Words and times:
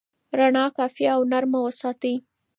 رڼا 0.37 0.65
کافي 0.77 1.05
او 1.15 1.21
نرمه 1.31 1.59
وساتئ. 1.65 2.15